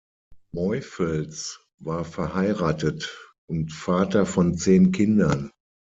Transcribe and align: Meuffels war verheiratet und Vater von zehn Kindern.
Meuffels 0.55 1.59
war 1.77 2.03
verheiratet 2.05 3.31
und 3.47 3.71
Vater 3.71 4.25
von 4.25 4.57
zehn 4.57 4.91
Kindern. 4.91 5.51